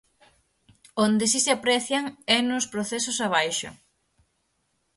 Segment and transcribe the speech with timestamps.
[1.05, 2.05] Onde si se aprecian
[2.37, 3.69] é nos procesos abaixo.